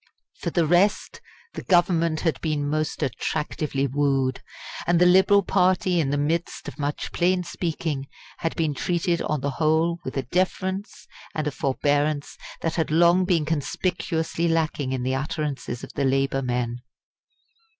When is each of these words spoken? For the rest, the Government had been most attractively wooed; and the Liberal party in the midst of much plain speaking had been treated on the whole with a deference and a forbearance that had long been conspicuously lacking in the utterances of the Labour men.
For 0.39 0.49
the 0.49 0.65
rest, 0.65 1.21
the 1.53 1.61
Government 1.61 2.21
had 2.21 2.41
been 2.41 2.67
most 2.67 3.03
attractively 3.03 3.85
wooed; 3.85 4.41
and 4.87 4.99
the 4.99 5.05
Liberal 5.05 5.43
party 5.43 5.99
in 5.99 6.09
the 6.09 6.17
midst 6.17 6.67
of 6.67 6.79
much 6.79 7.11
plain 7.11 7.43
speaking 7.43 8.07
had 8.39 8.55
been 8.55 8.73
treated 8.73 9.21
on 9.21 9.41
the 9.41 9.51
whole 9.51 9.99
with 10.03 10.17
a 10.17 10.23
deference 10.23 11.05
and 11.35 11.45
a 11.45 11.51
forbearance 11.51 12.35
that 12.61 12.77
had 12.77 12.89
long 12.89 13.25
been 13.25 13.45
conspicuously 13.45 14.47
lacking 14.47 14.91
in 14.91 15.03
the 15.03 15.13
utterances 15.13 15.83
of 15.83 15.93
the 15.93 16.03
Labour 16.03 16.41
men. 16.41 16.81